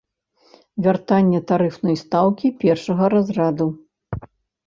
Вяртанне 0.85 1.41
тарыфнай 1.51 1.97
стаўкі 2.03 2.47
першага 2.63 3.03
разраду. 3.15 3.67